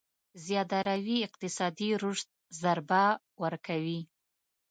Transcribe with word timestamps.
زياده 0.43 0.79
روي 0.89 1.17
اقتصادي 1.27 1.89
رشد 2.03 2.29
ضربه 2.61 3.03
ورکوي. 3.41 3.99